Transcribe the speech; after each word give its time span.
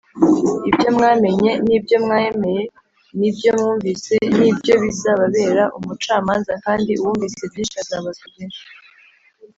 Ibyo 0.69 0.89
mwamenye 0.95 1.51
n’ 1.65 1.67
ibyo 1.77 1.97
mwemeye 2.05 2.61
n’ 3.17 3.19
ibyo 3.29 3.49
mwumvise 3.57 4.15
n’ 4.37 4.39
ibyo 4.51 4.73
bizababera 4.83 5.63
umucamanza 5.77 6.51
kandi 6.65 6.91
uwumvise 6.99 7.41
byinshi 7.51 7.77
azabazwa 7.83 8.25
byinshi. 8.33 8.61